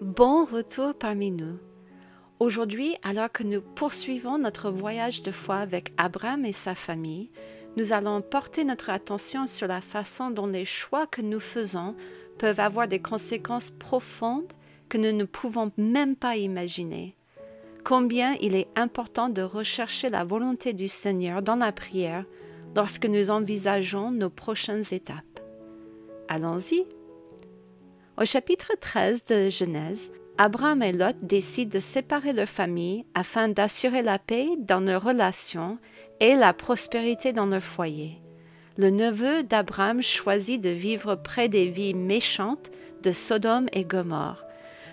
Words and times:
Bon 0.00 0.44
retour 0.44 0.94
parmi 0.94 1.30
nous. 1.30 1.56
Aujourd'hui, 2.40 2.96
alors 3.04 3.30
que 3.30 3.44
nous 3.44 3.60
poursuivons 3.60 4.38
notre 4.38 4.70
voyage 4.70 5.22
de 5.22 5.30
foi 5.30 5.56
avec 5.56 5.92
Abraham 5.96 6.44
et 6.44 6.52
sa 6.52 6.74
famille, 6.74 7.30
nous 7.76 7.92
allons 7.92 8.20
porter 8.20 8.64
notre 8.64 8.90
attention 8.90 9.46
sur 9.46 9.68
la 9.68 9.80
façon 9.80 10.30
dont 10.30 10.48
les 10.48 10.64
choix 10.64 11.06
que 11.06 11.22
nous 11.22 11.38
faisons 11.38 11.94
peuvent 12.38 12.58
avoir 12.58 12.88
des 12.88 12.98
conséquences 12.98 13.70
profondes 13.70 14.52
que 14.88 14.98
nous 14.98 15.12
ne 15.12 15.24
pouvons 15.24 15.70
même 15.76 16.16
pas 16.16 16.36
imaginer. 16.36 17.14
Combien 17.84 18.34
il 18.40 18.56
est 18.56 18.68
important 18.74 19.28
de 19.28 19.42
rechercher 19.42 20.08
la 20.08 20.24
volonté 20.24 20.72
du 20.72 20.88
Seigneur 20.88 21.40
dans 21.40 21.56
la 21.56 21.70
prière 21.70 22.24
lorsque 22.74 23.06
nous 23.06 23.30
envisageons 23.30 24.10
nos 24.10 24.30
prochaines 24.30 24.84
étapes. 24.90 25.40
Allons-y. 26.28 26.84
Au 28.16 28.24
chapitre 28.24 28.70
13 28.80 29.24
de 29.24 29.50
Genèse, 29.50 30.12
Abraham 30.38 30.84
et 30.84 30.92
Lot 30.92 31.16
décident 31.22 31.72
de 31.74 31.80
séparer 31.80 32.32
leur 32.32 32.48
famille 32.48 33.04
afin 33.12 33.48
d'assurer 33.48 34.02
la 34.02 34.20
paix 34.20 34.46
dans 34.56 34.78
leurs 34.78 35.02
relations 35.02 35.78
et 36.20 36.36
la 36.36 36.52
prospérité 36.52 37.32
dans 37.32 37.46
leur 37.46 37.60
foyer. 37.60 38.22
Le 38.78 38.90
neveu 38.90 39.42
d'Abraham 39.42 40.00
choisit 40.00 40.60
de 40.60 40.70
vivre 40.70 41.16
près 41.16 41.48
des 41.48 41.66
villes 41.66 41.96
méchantes 41.96 42.70
de 43.02 43.10
Sodome 43.10 43.66
et 43.72 43.84
Gomorre. 43.84 44.44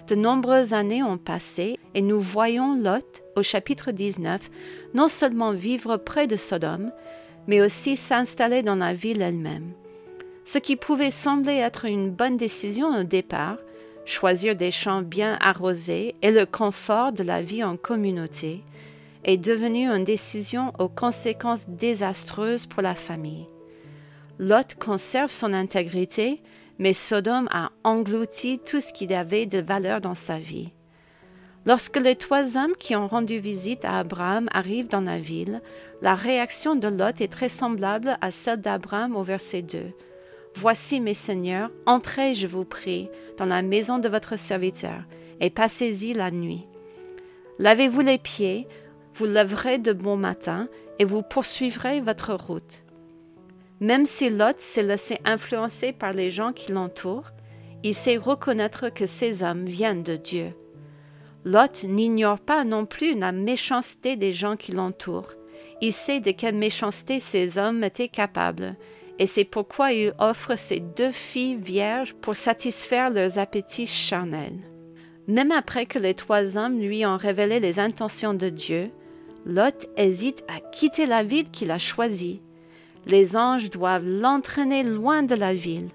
De 0.07 0.15
nombreuses 0.15 0.73
années 0.73 1.03
ont 1.03 1.19
passé 1.19 1.77
et 1.93 2.01
nous 2.01 2.19
voyons 2.19 2.75
Lot, 2.75 3.21
au 3.35 3.43
chapitre 3.43 3.91
19, 3.91 4.41
non 4.95 5.07
seulement 5.07 5.51
vivre 5.51 5.97
près 5.97 6.25
de 6.25 6.37
Sodome, 6.37 6.91
mais 7.45 7.61
aussi 7.61 7.97
s'installer 7.97 8.63
dans 8.63 8.77
la 8.77 8.93
ville 8.93 9.21
elle-même. 9.21 9.73
Ce 10.43 10.57
qui 10.57 10.75
pouvait 10.75 11.11
sembler 11.11 11.55
être 11.55 11.85
une 11.85 12.11
bonne 12.11 12.37
décision 12.37 12.99
au 12.99 13.03
départ, 13.03 13.57
choisir 14.05 14.55
des 14.55 14.71
champs 14.71 15.01
bien 15.01 15.37
arrosés 15.39 16.15
et 16.21 16.31
le 16.31 16.45
confort 16.45 17.11
de 17.11 17.23
la 17.23 17.41
vie 17.41 17.63
en 17.63 17.77
communauté, 17.77 18.63
est 19.23 19.37
devenu 19.37 19.87
une 19.87 20.03
décision 20.03 20.73
aux 20.79 20.89
conséquences 20.89 21.65
désastreuses 21.67 22.65
pour 22.65 22.81
la 22.81 22.95
famille. 22.95 23.47
Lot 24.39 24.75
conserve 24.79 25.31
son 25.31 25.53
intégrité, 25.53 26.41
mais 26.79 26.93
Sodome 26.93 27.47
a 27.51 27.69
englouti 27.83 28.59
tout 28.59 28.79
ce 28.79 28.91
qu'il 28.91 29.13
avait 29.13 29.45
de 29.45 29.59
valeur 29.59 30.01
dans 30.01 30.15
sa 30.15 30.39
vie. 30.39 30.71
Lorsque 31.67 31.97
les 31.97 32.15
trois 32.15 32.57
hommes 32.57 32.75
qui 32.79 32.95
ont 32.95 33.07
rendu 33.07 33.37
visite 33.37 33.85
à 33.85 33.99
Abraham 33.99 34.49
arrivent 34.51 34.87
dans 34.87 35.01
la 35.01 35.19
ville, 35.19 35.61
la 36.01 36.15
réaction 36.15 36.75
de 36.75 36.87
Lot 36.87 37.21
est 37.21 37.31
très 37.31 37.49
semblable 37.49 38.17
à 38.19 38.31
celle 38.31 38.61
d'Abraham 38.61 39.15
au 39.15 39.21
verset 39.21 39.61
2. 39.61 39.93
Voici, 40.55 40.99
mes 40.99 41.13
seigneurs, 41.13 41.71
entrez, 41.85 42.35
je 42.35 42.47
vous 42.47 42.65
prie, 42.65 43.09
dans 43.37 43.45
la 43.45 43.61
maison 43.61 43.99
de 43.99 44.09
votre 44.09 44.37
serviteur, 44.37 45.03
et 45.39 45.49
passez-y 45.49 46.13
la 46.13 46.29
nuit. 46.31 46.67
Lavez-vous 47.59 48.01
les 48.01 48.17
pieds, 48.17 48.67
vous 49.15 49.25
lèverez 49.25 49.77
de 49.77 49.93
bon 49.93 50.17
matin, 50.17 50.67
et 50.99 51.05
vous 51.05 51.23
poursuivrez 51.23 52.01
votre 52.01 52.33
route. 52.33 52.83
Même 53.79 54.05
si 54.05 54.29
Lot 54.29 54.59
s'est 54.59 54.83
laissé 54.83 55.19
influencer 55.25 55.91
par 55.91 56.13
les 56.13 56.29
gens 56.29 56.53
qui 56.53 56.71
l'entourent, 56.71 57.31
il 57.83 57.95
sait 57.95 58.17
reconnaître 58.17 58.89
que 58.89 59.07
ces 59.07 59.41
hommes 59.41 59.65
viennent 59.65 60.03
de 60.03 60.15
Dieu. 60.15 60.53
Lot 61.45 61.83
n'ignore 61.85 62.39
pas 62.39 62.63
non 62.63 62.85
plus 62.85 63.17
la 63.17 63.31
méchanceté 63.31 64.15
des 64.15 64.33
gens 64.33 64.55
qui 64.55 64.71
l'entourent. 64.71 65.33
Il 65.81 65.91
sait 65.91 66.19
de 66.19 66.29
quelle 66.29 66.55
méchanceté 66.55 67.19
ces 67.19 67.57
hommes 67.57 67.83
étaient 67.83 68.07
capables, 68.07 68.75
et 69.19 69.27
c'est 69.27 69.45
pourquoi 69.45 69.93
il 69.93 70.13
offre 70.19 70.57
ses 70.57 70.79
deux 70.79 71.11
filles 71.11 71.55
vierges 71.55 72.13
pour 72.13 72.35
satisfaire 72.35 73.09
leurs 73.09 73.39
appétits 73.39 73.87
charnels. 73.87 74.59
Même 75.27 75.51
après 75.51 75.85
que 75.85 75.99
les 75.99 76.13
trois 76.13 76.57
hommes 76.57 76.79
lui 76.79 77.05
ont 77.05 77.17
révélé 77.17 77.59
les 77.59 77.79
intentions 77.79 78.33
de 78.33 78.49
Dieu, 78.49 78.91
Lot 79.45 79.87
hésite 79.97 80.43
à 80.47 80.59
quitter 80.59 81.05
la 81.05 81.23
ville 81.23 81.49
qu'il 81.49 81.71
a 81.71 81.79
choisie. 81.79 82.41
Les 83.07 83.35
anges 83.35 83.71
doivent 83.71 84.05
l'entraîner 84.05 84.83
loin 84.83 85.23
de 85.23 85.35
la 85.35 85.53
ville. 85.53 85.89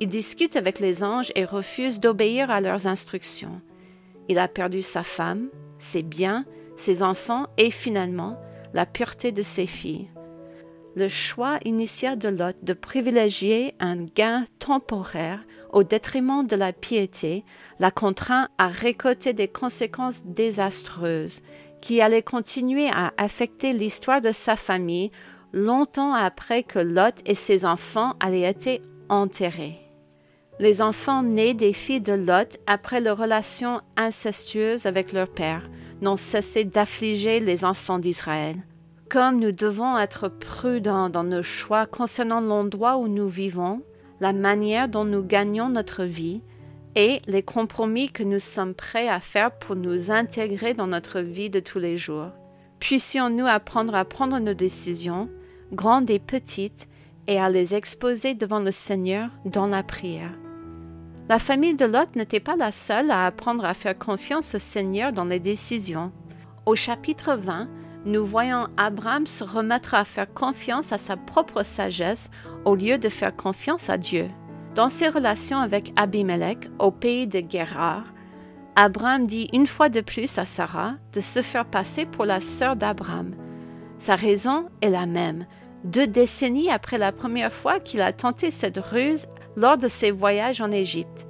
Il 0.00 0.08
discute 0.08 0.56
avec 0.56 0.80
les 0.80 1.02
anges 1.02 1.32
et 1.34 1.44
refuse 1.44 2.00
d'obéir 2.00 2.50
à 2.50 2.60
leurs 2.60 2.86
instructions. 2.86 3.60
Il 4.28 4.38
a 4.38 4.48
perdu 4.48 4.82
sa 4.82 5.02
femme, 5.02 5.48
ses 5.78 6.02
biens, 6.02 6.44
ses 6.76 7.02
enfants 7.02 7.46
et 7.56 7.70
finalement 7.70 8.38
la 8.74 8.86
pureté 8.86 9.32
de 9.32 9.42
ses 9.42 9.66
filles. 9.66 10.10
Le 10.96 11.08
choix 11.08 11.58
initial 11.64 12.18
de 12.18 12.28
Lot 12.28 12.56
de 12.62 12.72
privilégier 12.72 13.74
un 13.80 14.04
gain 14.04 14.44
temporaire 14.60 15.40
au 15.72 15.82
détriment 15.82 16.46
de 16.46 16.54
la 16.54 16.72
piété 16.72 17.44
l'a 17.80 17.90
contraint 17.90 18.48
à 18.58 18.68
récolter 18.68 19.32
des 19.32 19.48
conséquences 19.48 20.22
désastreuses 20.24 21.42
qui 21.80 22.00
allaient 22.00 22.22
continuer 22.22 22.88
à 22.92 23.12
affecter 23.16 23.72
l'histoire 23.72 24.20
de 24.20 24.30
sa 24.30 24.54
famille 24.54 25.10
longtemps 25.52 26.14
après 26.14 26.62
que 26.62 26.78
Lot 26.78 27.16
et 27.26 27.34
ses 27.34 27.64
enfants 27.64 28.14
allaient 28.20 28.54
être 28.64 28.88
enterrés. 29.08 29.80
Les 30.60 30.80
enfants 30.80 31.24
nés 31.24 31.54
des 31.54 31.72
filles 31.72 32.00
de 32.00 32.12
Lot 32.12 32.58
après 32.68 33.00
leur 33.00 33.18
relation 33.18 33.80
incestueuse 33.96 34.86
avec 34.86 35.12
leur 35.12 35.28
père 35.28 35.68
n'ont 36.00 36.16
cessé 36.16 36.64
d'affliger 36.64 37.40
les 37.40 37.64
enfants 37.64 37.98
d'Israël. 37.98 38.56
Comme 39.14 39.38
nous 39.38 39.52
devons 39.52 39.96
être 39.96 40.26
prudents 40.26 41.08
dans 41.08 41.22
nos 41.22 41.44
choix 41.44 41.86
concernant 41.86 42.40
l'endroit 42.40 42.96
où 42.96 43.06
nous 43.06 43.28
vivons, 43.28 43.80
la 44.18 44.32
manière 44.32 44.88
dont 44.88 45.04
nous 45.04 45.22
gagnons 45.22 45.68
notre 45.68 46.02
vie 46.02 46.42
et 46.96 47.22
les 47.28 47.44
compromis 47.44 48.10
que 48.10 48.24
nous 48.24 48.40
sommes 48.40 48.74
prêts 48.74 49.08
à 49.08 49.20
faire 49.20 49.56
pour 49.56 49.76
nous 49.76 50.10
intégrer 50.10 50.74
dans 50.74 50.88
notre 50.88 51.20
vie 51.20 51.48
de 51.48 51.60
tous 51.60 51.78
les 51.78 51.96
jours. 51.96 52.32
Puissions-nous 52.80 53.46
apprendre 53.46 53.94
à 53.94 54.04
prendre 54.04 54.40
nos 54.40 54.52
décisions, 54.52 55.30
grandes 55.70 56.10
et 56.10 56.18
petites, 56.18 56.88
et 57.28 57.38
à 57.38 57.50
les 57.50 57.76
exposer 57.76 58.34
devant 58.34 58.58
le 58.58 58.72
Seigneur 58.72 59.30
dans 59.44 59.68
la 59.68 59.84
prière. 59.84 60.32
La 61.28 61.38
famille 61.38 61.76
de 61.76 61.86
Lot 61.86 62.16
n'était 62.16 62.40
pas 62.40 62.56
la 62.56 62.72
seule 62.72 63.12
à 63.12 63.26
apprendre 63.26 63.64
à 63.64 63.74
faire 63.74 63.96
confiance 63.96 64.56
au 64.56 64.58
Seigneur 64.58 65.12
dans 65.12 65.24
les 65.24 65.38
décisions. 65.38 66.10
Au 66.66 66.74
chapitre 66.74 67.36
20, 67.36 67.68
nous 68.04 68.24
voyons 68.24 68.68
Abraham 68.76 69.26
se 69.26 69.44
remettre 69.44 69.94
à 69.94 70.04
faire 70.04 70.32
confiance 70.32 70.92
à 70.92 70.98
sa 70.98 71.16
propre 71.16 71.62
sagesse 71.62 72.30
au 72.64 72.74
lieu 72.74 72.98
de 72.98 73.08
faire 73.08 73.34
confiance 73.34 73.88
à 73.88 73.98
Dieu. 73.98 74.28
Dans 74.74 74.88
ses 74.88 75.08
relations 75.08 75.58
avec 75.58 75.92
Abimelech 75.96 76.68
au 76.78 76.90
pays 76.90 77.26
de 77.26 77.40
Guérard, 77.40 78.04
Abraham 78.76 79.26
dit 79.26 79.48
une 79.52 79.66
fois 79.66 79.88
de 79.88 80.00
plus 80.00 80.36
à 80.38 80.44
Sarah 80.44 80.94
de 81.12 81.20
se 81.20 81.42
faire 81.42 81.64
passer 81.64 82.06
pour 82.06 82.24
la 82.24 82.40
sœur 82.40 82.76
d'Abraham. 82.76 83.34
Sa 83.98 84.16
raison 84.16 84.66
est 84.82 84.90
la 84.90 85.06
même. 85.06 85.46
Deux 85.84 86.06
décennies 86.06 86.70
après 86.70 86.98
la 86.98 87.12
première 87.12 87.52
fois 87.52 87.78
qu'il 87.78 88.02
a 88.02 88.12
tenté 88.12 88.50
cette 88.50 88.78
ruse 88.78 89.26
lors 89.56 89.78
de 89.78 89.88
ses 89.88 90.10
voyages 90.10 90.60
en 90.60 90.70
Égypte, 90.70 91.28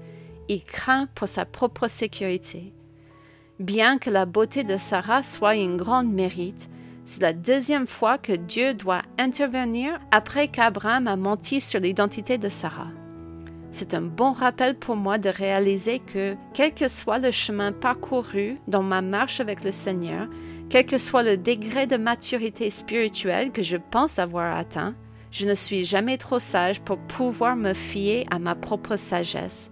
il 0.49 0.65
craint 0.65 1.07
pour 1.15 1.29
sa 1.29 1.45
propre 1.45 1.89
sécurité. 1.89 2.74
Bien 3.61 3.99
que 3.99 4.11
la 4.11 4.27
beauté 4.27 4.65
de 4.65 4.77
Sarah 4.77 5.23
soit 5.23 5.55
une 5.55 5.77
grande 5.77 6.13
mérite, 6.13 6.69
c'est 7.05 7.23
la 7.23 7.33
deuxième 7.33 7.87
fois 7.87 8.19
que 8.19 8.33
Dieu 8.33 8.75
doit 8.75 9.03
intervenir 9.17 10.01
après 10.11 10.49
qu'Abraham 10.49 11.07
a 11.07 11.15
menti 11.15 11.61
sur 11.61 11.79
l'identité 11.79 12.37
de 12.37 12.49
Sarah. 12.49 12.91
C'est 13.71 13.95
un 13.95 14.03
bon 14.03 14.33
rappel 14.33 14.75
pour 14.77 14.97
moi 14.97 15.19
de 15.19 15.29
réaliser 15.29 16.01
que, 16.01 16.35
quel 16.53 16.75
que 16.75 16.89
soit 16.89 17.21
le 17.21 17.31
chemin 17.31 17.71
parcouru 17.71 18.57
dans 18.67 18.83
ma 18.83 19.03
marche 19.03 19.39
avec 19.39 19.63
le 19.63 19.71
Seigneur, 19.71 20.27
quel 20.69 20.85
que 20.85 20.99
soit 20.99 21.23
le 21.23 21.37
degré 21.37 21.87
de 21.87 21.97
maturité 21.97 22.71
spirituelle 22.71 23.53
que 23.53 23.63
je 23.63 23.77
pense 23.77 24.19
avoir 24.19 24.57
atteint, 24.57 24.97
je 25.31 25.47
ne 25.47 25.55
suis 25.55 25.85
jamais 25.85 26.19
trop 26.19 26.41
sage 26.41 26.81
pour 26.81 26.99
pouvoir 26.99 27.55
me 27.55 27.73
fier 27.73 28.27
à 28.33 28.41
ma 28.41 28.57
propre 28.57 28.97
sagesse. 28.97 29.71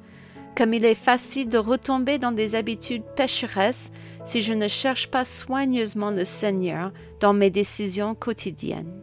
Comme 0.56 0.74
il 0.74 0.84
est 0.84 0.94
facile 0.94 1.48
de 1.48 1.58
retomber 1.58 2.18
dans 2.18 2.32
des 2.32 2.54
habitudes 2.54 3.04
pécheresses 3.16 3.92
si 4.24 4.42
je 4.42 4.54
ne 4.54 4.68
cherche 4.68 5.10
pas 5.10 5.24
soigneusement 5.24 6.10
le 6.10 6.24
Seigneur 6.24 6.92
dans 7.20 7.32
mes 7.32 7.50
décisions 7.50 8.14
quotidiennes. 8.14 9.02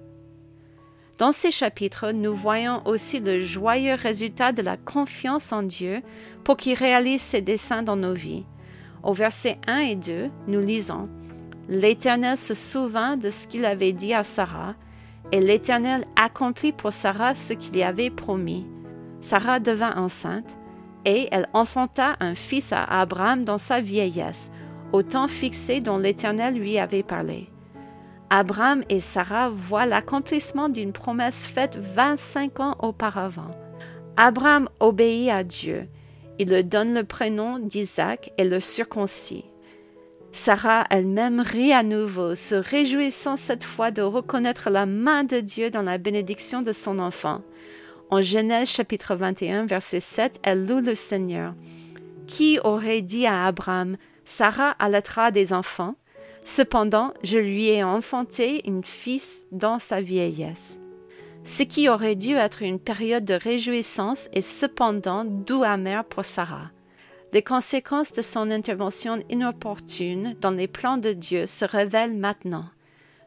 Dans 1.17 1.33
ces 1.33 1.51
chapitres, 1.51 2.11
nous 2.11 2.33
voyons 2.33 2.81
aussi 2.87 3.19
le 3.19 3.39
joyeux 3.41 3.95
résultat 3.95 4.53
de 4.53 4.61
la 4.61 4.77
confiance 4.77 5.51
en 5.51 5.63
Dieu 5.63 6.01
pour 6.45 6.55
qu'il 6.55 6.75
réalise 6.75 7.21
ses 7.21 7.41
desseins 7.41 7.83
dans 7.83 7.97
nos 7.97 8.13
vies. 8.13 8.45
Au 9.03 9.11
verset 9.11 9.57
1 9.67 9.79
et 9.79 9.95
2, 9.95 10.29
nous 10.47 10.61
lisons 10.61 11.03
L'Éternel 11.67 12.37
se 12.37 12.53
souvint 12.53 13.17
de 13.17 13.29
ce 13.29 13.47
qu'il 13.47 13.65
avait 13.65 13.91
dit 13.91 14.13
à 14.13 14.23
Sarah, 14.23 14.75
et 15.31 15.41
l'Éternel 15.41 16.05
accomplit 16.19 16.71
pour 16.71 16.93
Sarah 16.93 17.35
ce 17.35 17.53
qu'il 17.53 17.75
y 17.75 17.83
avait 17.83 18.09
promis. 18.09 18.65
Sarah 19.21 19.59
devint 19.59 19.95
enceinte, 19.97 20.57
et 21.05 21.27
elle 21.31 21.47
enfanta 21.53 22.15
un 22.19 22.35
fils 22.35 22.73
à 22.73 22.83
Abraham 22.83 23.45
dans 23.45 23.57
sa 23.57 23.81
vieillesse, 23.81 24.51
au 24.91 25.03
temps 25.03 25.27
fixé 25.27 25.81
dont 25.81 25.97
l'Éternel 25.97 26.55
lui 26.55 26.77
avait 26.77 27.03
parlé. 27.03 27.49
Abraham 28.29 28.83
et 28.89 28.99
Sarah 28.99 29.49
voient 29.49 29.87
l'accomplissement 29.87 30.69
d'une 30.69 30.93
promesse 30.93 31.45
faite 31.45 31.77
25 31.77 32.59
ans 32.59 32.75
auparavant. 32.79 33.51
Abraham 34.17 34.69
obéit 34.79 35.31
à 35.31 35.43
Dieu. 35.43 35.87
Il 36.37 36.49
lui 36.49 36.63
donne 36.63 36.93
le 36.93 37.03
prénom 37.03 37.57
d'Isaac 37.57 38.31
et 38.37 38.43
le 38.43 38.59
circoncis. 38.59 39.45
Sarah 40.31 40.83
elle-même 40.91 41.39
rit 41.39 41.73
à 41.73 41.81
nouveau, 41.81 42.35
se 42.35 42.53
réjouissant 42.53 43.35
cette 43.35 43.63
fois 43.63 43.89
de 43.89 44.03
reconnaître 44.03 44.69
la 44.69 44.85
main 44.85 45.23
de 45.23 45.39
Dieu 45.39 45.71
dans 45.71 45.81
la 45.81 45.97
bénédiction 45.97 46.61
de 46.61 46.71
son 46.71 46.99
enfant. 46.99 47.41
En 48.11 48.23
Genèse 48.23 48.69
chapitre 48.69 49.15
21, 49.15 49.67
verset 49.67 49.99
7, 49.99 50.39
elle 50.41 50.65
loue 50.65 50.79
le 50.79 50.95
Seigneur. 50.95 51.53
Qui 52.25 52.59
aurait 52.63 53.03
dit 53.03 53.27
à 53.27 53.45
Abraham, 53.45 53.97
Sarah 54.25 54.71
allaitera 54.79 55.29
des 55.29 55.53
enfants? 55.53 55.93
Cependant, 56.43 57.13
je 57.21 57.37
lui 57.37 57.67
ai 57.67 57.83
enfanté 57.83 58.67
une 58.67 58.83
fils 58.83 59.45
dans 59.51 59.77
sa 59.77 60.01
vieillesse. 60.01 60.79
Ce 61.43 61.61
qui 61.61 61.87
aurait 61.87 62.15
dû 62.15 62.33
être 62.33 62.63
une 62.63 62.79
période 62.79 63.25
de 63.25 63.35
réjouissance 63.35 64.27
est 64.33 64.41
cependant 64.41 65.23
doux 65.23 65.63
amer 65.63 66.03
pour 66.03 66.25
Sarah. 66.25 66.71
Les 67.31 67.43
conséquences 67.43 68.13
de 68.13 68.23
son 68.23 68.49
intervention 68.49 69.19
inopportune 69.29 70.35
dans 70.41 70.49
les 70.51 70.67
plans 70.67 70.97
de 70.97 71.13
Dieu 71.13 71.45
se 71.45 71.63
révèlent 71.63 72.17
maintenant. 72.17 72.65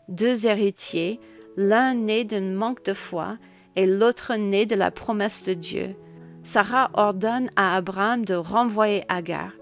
Deux 0.09 0.49
héritiers, 0.49 1.21
l'un 1.57 1.95
né 1.95 2.25
d'un 2.25 2.53
manque 2.53 2.85
de 2.85 2.95
foi 2.95 3.39
et 3.77 3.87
l'autre 3.87 4.35
né 4.37 4.67
de 4.67 4.75
la 4.75 4.91
promesse 4.91 5.45
de 5.45 5.55
Dieu. 5.55 5.95
Sarah 6.43 6.91
ordonne 6.95 7.51
à 7.57 7.77
Abraham 7.77 8.25
de 8.25 8.35
renvoyer 8.35 9.05
Agar, 9.09 9.53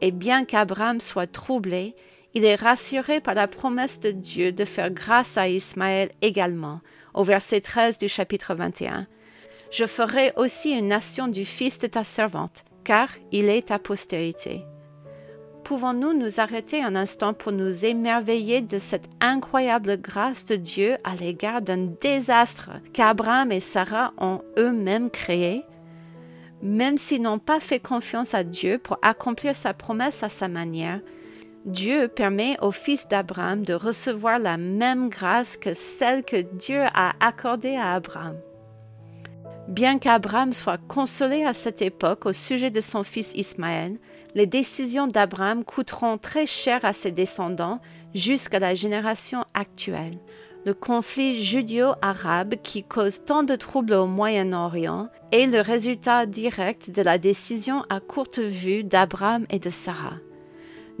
et 0.00 0.10
bien 0.10 0.44
qu'Abraham 0.44 1.00
soit 1.00 1.26
troublé, 1.26 1.94
il 2.34 2.44
est 2.44 2.54
rassuré 2.54 3.20
par 3.20 3.34
la 3.34 3.48
promesse 3.48 4.00
de 4.00 4.10
Dieu 4.10 4.52
de 4.52 4.64
faire 4.64 4.90
grâce 4.90 5.36
à 5.36 5.48
Ismaël 5.48 6.10
également, 6.22 6.80
au 7.14 7.24
verset 7.24 7.60
13 7.60 7.98
du 7.98 8.08
chapitre 8.08 8.54
21. 8.54 9.06
Je 9.70 9.86
ferai 9.86 10.32
aussi 10.36 10.70
une 10.70 10.88
nation 10.88 11.28
du 11.28 11.44
fils 11.44 11.78
de 11.78 11.88
ta 11.88 12.04
servante, 12.04 12.64
car 12.84 13.08
il 13.32 13.48
est 13.48 13.68
ta 13.68 13.78
postérité. 13.78 14.64
Pouvons-nous 15.68 16.14
nous 16.14 16.40
arrêter 16.40 16.82
un 16.82 16.96
instant 16.96 17.34
pour 17.34 17.52
nous 17.52 17.84
émerveiller 17.84 18.62
de 18.62 18.78
cette 18.78 19.06
incroyable 19.20 20.00
grâce 20.00 20.46
de 20.46 20.56
Dieu 20.56 20.96
à 21.04 21.14
l'égard 21.14 21.60
d'un 21.60 21.88
désastre 22.00 22.70
qu'Abraham 22.94 23.52
et 23.52 23.60
Sarah 23.60 24.14
ont 24.16 24.40
eux-mêmes 24.56 25.10
créé? 25.10 25.66
Même 26.62 26.96
s'ils 26.96 27.20
n'ont 27.20 27.38
pas 27.38 27.60
fait 27.60 27.80
confiance 27.80 28.32
à 28.32 28.44
Dieu 28.44 28.78
pour 28.78 28.96
accomplir 29.02 29.54
sa 29.54 29.74
promesse 29.74 30.22
à 30.22 30.30
sa 30.30 30.48
manière, 30.48 31.02
Dieu 31.66 32.08
permet 32.08 32.56
au 32.62 32.70
fils 32.70 33.06
d'Abraham 33.06 33.62
de 33.62 33.74
recevoir 33.74 34.38
la 34.38 34.56
même 34.56 35.10
grâce 35.10 35.58
que 35.58 35.74
celle 35.74 36.24
que 36.24 36.40
Dieu 36.40 36.80
a 36.94 37.12
accordée 37.20 37.76
à 37.76 37.92
Abraham. 37.92 38.38
Bien 39.68 39.98
qu'Abraham 39.98 40.54
soit 40.54 40.80
consolé 40.88 41.44
à 41.44 41.52
cette 41.52 41.82
époque 41.82 42.24
au 42.24 42.32
sujet 42.32 42.70
de 42.70 42.80
son 42.80 43.02
fils 43.02 43.34
Ismaël, 43.34 43.98
les 44.38 44.46
décisions 44.46 45.08
d'Abraham 45.08 45.64
coûteront 45.64 46.16
très 46.16 46.46
cher 46.46 46.84
à 46.84 46.92
ses 46.92 47.10
descendants 47.10 47.80
jusqu'à 48.14 48.60
la 48.60 48.76
génération 48.76 49.44
actuelle. 49.52 50.16
Le 50.64 50.74
conflit 50.74 51.42
judéo-arabe 51.42 52.54
qui 52.62 52.84
cause 52.84 53.24
tant 53.24 53.42
de 53.42 53.56
troubles 53.56 53.94
au 53.94 54.06
Moyen-Orient 54.06 55.08
est 55.32 55.46
le 55.46 55.60
résultat 55.60 56.24
direct 56.26 56.92
de 56.92 57.02
la 57.02 57.18
décision 57.18 57.82
à 57.90 57.98
courte 57.98 58.38
vue 58.38 58.84
d'Abraham 58.84 59.44
et 59.50 59.58
de 59.58 59.70
Sarah. 59.70 60.18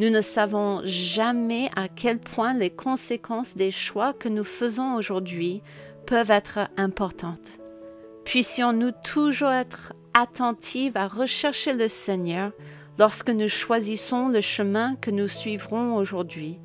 Nous 0.00 0.10
ne 0.10 0.20
savons 0.20 0.80
jamais 0.82 1.70
à 1.76 1.86
quel 1.86 2.18
point 2.18 2.54
les 2.54 2.70
conséquences 2.70 3.56
des 3.56 3.70
choix 3.70 4.14
que 4.14 4.28
nous 4.28 4.42
faisons 4.42 4.96
aujourd'hui 4.96 5.62
peuvent 6.06 6.32
être 6.32 6.58
importantes. 6.76 7.60
Puissions-nous 8.24 8.90
toujours 9.04 9.52
être 9.52 9.92
attentifs 10.12 10.96
à 10.96 11.06
rechercher 11.06 11.74
le 11.74 11.86
Seigneur 11.86 12.50
lorsque 12.98 13.30
nous 13.30 13.48
choisissons 13.48 14.28
le 14.28 14.40
chemin 14.40 14.96
que 14.96 15.10
nous 15.10 15.28
suivrons 15.28 15.96
aujourd'hui. 15.96 16.58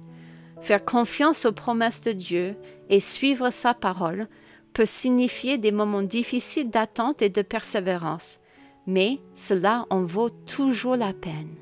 Faire 0.61 0.83
confiance 0.83 1.45
aux 1.45 1.51
promesses 1.51 2.01
de 2.01 2.11
Dieu 2.11 2.55
et 2.89 2.99
suivre 2.99 3.49
sa 3.49 3.73
parole 3.73 4.27
peut 4.73 4.85
signifier 4.85 5.57
des 5.57 5.71
moments 5.71 6.01
difficiles 6.01 6.69
d'attente 6.69 7.21
et 7.21 7.29
de 7.29 7.41
persévérance, 7.41 8.39
mais 8.87 9.19
cela 9.35 9.85
en 9.89 10.03
vaut 10.03 10.29
toujours 10.29 10.95
la 10.95 11.13
peine. 11.13 11.55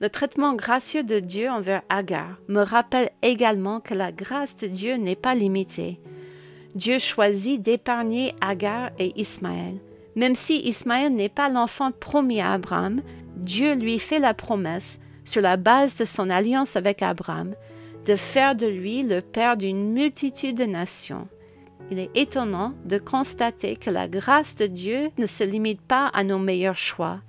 Le 0.00 0.10
traitement 0.10 0.54
gracieux 0.54 1.04
de 1.04 1.20
Dieu 1.20 1.48
envers 1.48 1.82
Agar 1.88 2.38
me 2.48 2.62
rappelle 2.62 3.10
également 3.22 3.80
que 3.80 3.94
la 3.94 4.10
grâce 4.10 4.56
de 4.56 4.66
Dieu 4.66 4.96
n'est 4.96 5.16
pas 5.16 5.34
limitée. 5.34 6.00
Dieu 6.74 6.98
choisit 6.98 7.62
d'épargner 7.62 8.34
Agar 8.40 8.90
et 8.98 9.12
Ismaël. 9.20 9.78
Même 10.16 10.34
si 10.34 10.58
Ismaël 10.60 11.14
n'est 11.14 11.28
pas 11.28 11.48
l'enfant 11.48 11.92
promis 11.92 12.40
à 12.40 12.52
Abraham, 12.52 13.00
Dieu 13.42 13.74
lui 13.74 13.98
fait 13.98 14.20
la 14.20 14.34
promesse, 14.34 15.00
sur 15.24 15.42
la 15.42 15.56
base 15.56 15.96
de 15.96 16.04
son 16.04 16.30
alliance 16.30 16.76
avec 16.76 17.02
Abraham, 17.02 17.54
de 18.06 18.14
faire 18.14 18.54
de 18.54 18.66
lui 18.66 19.02
le 19.02 19.20
père 19.20 19.56
d'une 19.56 19.92
multitude 19.92 20.56
de 20.56 20.64
nations. 20.64 21.26
Il 21.90 21.98
est 21.98 22.10
étonnant 22.14 22.74
de 22.84 22.98
constater 22.98 23.74
que 23.74 23.90
la 23.90 24.06
grâce 24.06 24.54
de 24.54 24.66
Dieu 24.66 25.10
ne 25.18 25.26
se 25.26 25.42
limite 25.42 25.80
pas 25.80 26.06
à 26.14 26.22
nos 26.22 26.38
meilleurs 26.38 26.76
choix, 26.76 27.20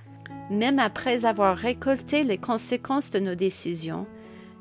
même 0.52 0.78
après 0.78 1.26
avoir 1.26 1.58
récolté 1.58 2.22
les 2.22 2.38
conséquences 2.38 3.10
de 3.10 3.20
nos 3.20 3.36
décisions, 3.36 4.06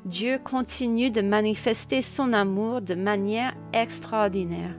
Dieu 0.05 0.39
continue 0.43 1.11
de 1.11 1.21
manifester 1.21 2.01
son 2.01 2.33
amour 2.33 2.81
de 2.81 2.95
manière 2.95 3.53
extraordinaire. 3.73 4.75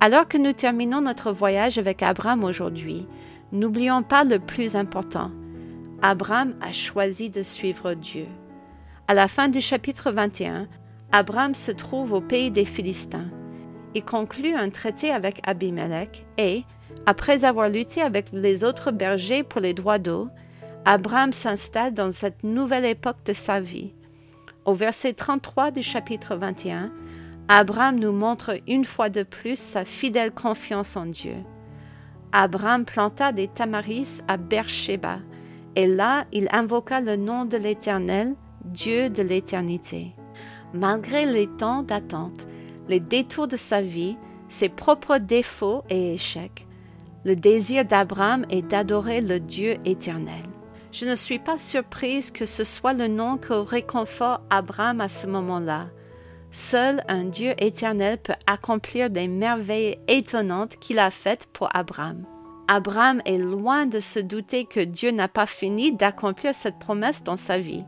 Alors 0.00 0.26
que 0.26 0.38
nous 0.38 0.52
terminons 0.52 1.02
notre 1.02 1.32
voyage 1.32 1.76
avec 1.76 2.02
Abraham 2.02 2.44
aujourd'hui, 2.44 3.06
n'oublions 3.52 4.02
pas 4.02 4.24
le 4.24 4.38
plus 4.38 4.76
important. 4.76 5.30
Abraham 6.02 6.54
a 6.60 6.72
choisi 6.72 7.30
de 7.30 7.42
suivre 7.42 7.94
Dieu. 7.94 8.26
À 9.08 9.14
la 9.14 9.26
fin 9.26 9.48
du 9.48 9.60
chapitre 9.60 10.10
21, 10.10 10.68
Abraham 11.12 11.54
se 11.54 11.72
trouve 11.72 12.12
au 12.12 12.20
pays 12.20 12.50
des 12.50 12.64
Philistins. 12.64 13.30
Il 13.94 14.04
conclut 14.04 14.54
un 14.54 14.70
traité 14.70 15.10
avec 15.10 15.40
Abimelech 15.44 16.26
et, 16.36 16.64
après 17.06 17.44
avoir 17.44 17.68
lutté 17.68 18.02
avec 18.02 18.26
les 18.32 18.64
autres 18.64 18.90
bergers 18.90 19.42
pour 19.42 19.60
les 19.60 19.74
droits 19.74 19.98
d'eau, 19.98 20.28
Abraham 20.84 21.32
s'installe 21.32 21.94
dans 21.94 22.10
cette 22.10 22.44
nouvelle 22.44 22.84
époque 22.84 23.24
de 23.24 23.32
sa 23.32 23.60
vie. 23.60 23.92
Au 24.66 24.74
verset 24.74 25.14
33 25.14 25.70
du 25.70 25.82
chapitre 25.82 26.36
21, 26.36 26.92
Abraham 27.48 27.98
nous 27.98 28.12
montre 28.12 28.60
une 28.68 28.84
fois 28.84 29.08
de 29.08 29.22
plus 29.22 29.58
sa 29.58 29.86
fidèle 29.86 30.30
confiance 30.30 30.96
en 30.96 31.06
Dieu. 31.06 31.36
Abraham 32.32 32.84
planta 32.84 33.32
des 33.32 33.48
tamaris 33.48 34.22
à 34.28 34.36
Beersheba, 34.36 35.18
et 35.76 35.86
là 35.86 36.26
il 36.32 36.48
invoqua 36.52 37.00
le 37.00 37.16
nom 37.16 37.44
de 37.44 37.56
l'Éternel, 37.56 38.34
Dieu 38.64 39.08
de 39.08 39.22
l'éternité. 39.22 40.14
Malgré 40.74 41.24
les 41.24 41.46
temps 41.46 41.82
d'attente, 41.82 42.46
les 42.88 43.00
détours 43.00 43.48
de 43.48 43.56
sa 43.56 43.80
vie, 43.80 44.16
ses 44.48 44.68
propres 44.68 45.18
défauts 45.18 45.82
et 45.88 46.14
échecs, 46.14 46.66
le 47.24 47.34
désir 47.34 47.84
d'Abraham 47.84 48.46
est 48.50 48.62
d'adorer 48.62 49.20
le 49.20 49.40
Dieu 49.40 49.76
éternel. 49.84 50.44
Je 50.92 51.04
ne 51.04 51.14
suis 51.14 51.38
pas 51.38 51.58
surprise 51.58 52.30
que 52.30 52.46
ce 52.46 52.64
soit 52.64 52.94
le 52.94 53.08
nom 53.08 53.36
que 53.36 53.52
réconfort 53.52 54.40
Abraham 54.50 55.00
à 55.00 55.08
ce 55.08 55.26
moment-là. 55.26 55.88
Seul 56.60 57.04
un 57.06 57.22
Dieu 57.22 57.54
éternel 57.58 58.18
peut 58.18 58.34
accomplir 58.48 59.10
des 59.10 59.28
merveilles 59.28 59.96
étonnantes 60.08 60.76
qu'il 60.80 60.98
a 60.98 61.12
faites 61.12 61.46
pour 61.52 61.68
Abraham. 61.72 62.26
Abraham 62.66 63.22
est 63.26 63.38
loin 63.38 63.86
de 63.86 64.00
se 64.00 64.18
douter 64.18 64.64
que 64.64 64.80
Dieu 64.80 65.12
n'a 65.12 65.28
pas 65.28 65.46
fini 65.46 65.92
d'accomplir 65.92 66.56
cette 66.56 66.80
promesse 66.80 67.22
dans 67.22 67.36
sa 67.36 67.58
vie. 67.58 67.84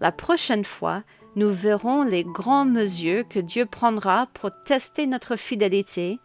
La 0.00 0.12
prochaine 0.12 0.64
fois, 0.64 1.02
nous 1.34 1.50
verrons 1.50 2.04
les 2.04 2.22
grands 2.22 2.64
mesures 2.64 3.26
que 3.26 3.40
Dieu 3.40 3.66
prendra 3.66 4.28
pour 4.32 4.52
tester 4.64 5.08
notre 5.08 5.34
fidélité 5.34 6.20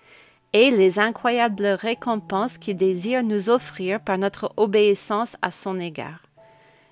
et 0.53 0.69
les 0.69 0.99
incroyables 0.99 1.65
récompenses 1.65 2.59
qu'il 2.59 2.77
désire 2.77 3.23
nous 3.23 3.49
offrir 3.49 3.99
par 3.99 4.19
notre 4.19 4.53
obéissance 4.57 5.37
à 5.41 5.49
son 5.49 5.79
égard. 5.79 6.21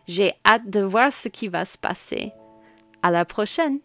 J'ai 0.08 0.34
hâte 0.44 0.72
de 0.72 0.82
voir 0.82 1.14
ce 1.14 1.28
qui 1.28 1.50
va 1.50 1.66
se 1.66 1.78
passer. 1.78 2.32
À 3.04 3.12
la 3.12 3.26
prochaine! 3.26 3.80